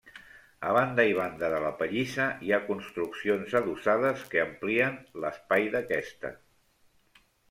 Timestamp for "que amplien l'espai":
4.31-5.69